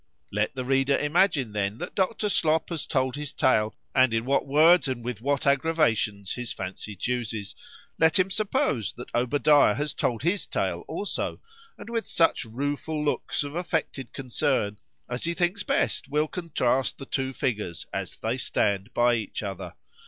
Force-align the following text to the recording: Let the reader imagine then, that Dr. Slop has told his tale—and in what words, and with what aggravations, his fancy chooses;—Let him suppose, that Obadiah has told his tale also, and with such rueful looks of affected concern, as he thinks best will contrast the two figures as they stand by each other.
Let 0.31 0.55
the 0.55 0.65
reader 0.65 0.97
imagine 0.97 1.53
then, 1.53 1.77
that 1.77 1.93
Dr. 1.93 2.27
Slop 2.27 2.69
has 2.69 2.87
told 2.87 3.15
his 3.15 3.33
tale—and 3.33 4.15
in 4.15 4.25
what 4.25 4.47
words, 4.47 4.87
and 4.87 5.05
with 5.05 5.21
what 5.21 5.45
aggravations, 5.45 6.33
his 6.33 6.51
fancy 6.51 6.95
chooses;—Let 6.95 8.17
him 8.17 8.31
suppose, 8.31 8.93
that 8.93 9.13
Obadiah 9.13 9.75
has 9.75 9.93
told 9.93 10.23
his 10.23 10.47
tale 10.47 10.83
also, 10.87 11.39
and 11.77 11.87
with 11.87 12.07
such 12.07 12.45
rueful 12.45 13.05
looks 13.05 13.43
of 13.43 13.53
affected 13.53 14.11
concern, 14.11 14.79
as 15.07 15.25
he 15.25 15.35
thinks 15.35 15.61
best 15.61 16.07
will 16.09 16.27
contrast 16.27 16.97
the 16.97 17.05
two 17.05 17.31
figures 17.31 17.85
as 17.93 18.17
they 18.17 18.37
stand 18.37 18.91
by 18.95 19.13
each 19.13 19.43
other. 19.43 19.75